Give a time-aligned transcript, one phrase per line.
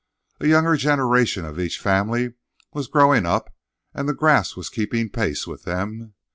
[0.39, 2.33] A younger generation of each family
[2.73, 3.53] was growing up,
[3.93, 6.15] and the grass was keeping pace with them.